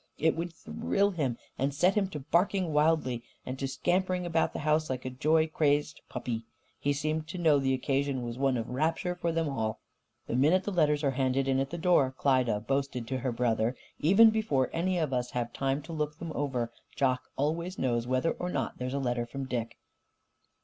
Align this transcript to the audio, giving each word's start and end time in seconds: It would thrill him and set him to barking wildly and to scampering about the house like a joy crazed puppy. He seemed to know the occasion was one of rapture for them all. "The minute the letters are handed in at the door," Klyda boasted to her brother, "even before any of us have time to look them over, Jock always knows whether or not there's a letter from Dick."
It 0.17 0.35
would 0.35 0.51
thrill 0.51 1.11
him 1.11 1.37
and 1.59 1.75
set 1.75 1.93
him 1.93 2.07
to 2.07 2.21
barking 2.21 2.73
wildly 2.73 3.21
and 3.45 3.59
to 3.59 3.67
scampering 3.67 4.25
about 4.25 4.51
the 4.51 4.61
house 4.65 4.89
like 4.89 5.05
a 5.05 5.11
joy 5.11 5.45
crazed 5.45 6.01
puppy. 6.09 6.47
He 6.79 6.91
seemed 6.91 7.27
to 7.27 7.37
know 7.37 7.59
the 7.59 7.75
occasion 7.75 8.23
was 8.23 8.35
one 8.39 8.57
of 8.57 8.71
rapture 8.71 9.13
for 9.13 9.31
them 9.31 9.47
all. 9.47 9.79
"The 10.25 10.35
minute 10.35 10.63
the 10.63 10.71
letters 10.71 11.03
are 11.03 11.11
handed 11.11 11.47
in 11.47 11.59
at 11.59 11.69
the 11.69 11.77
door," 11.77 12.15
Klyda 12.17 12.61
boasted 12.65 13.07
to 13.09 13.19
her 13.19 13.31
brother, 13.31 13.75
"even 13.99 14.31
before 14.31 14.71
any 14.73 14.97
of 14.97 15.13
us 15.13 15.29
have 15.33 15.53
time 15.53 15.83
to 15.83 15.93
look 15.93 16.17
them 16.17 16.31
over, 16.33 16.73
Jock 16.95 17.29
always 17.35 17.77
knows 17.77 18.07
whether 18.07 18.31
or 18.31 18.49
not 18.49 18.79
there's 18.79 18.95
a 18.95 18.97
letter 18.97 19.27
from 19.27 19.45
Dick." 19.45 19.77